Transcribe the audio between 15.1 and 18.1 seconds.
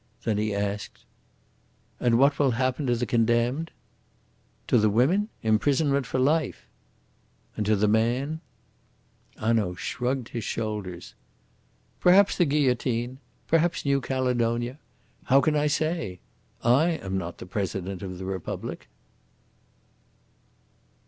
How can I say? I am not the President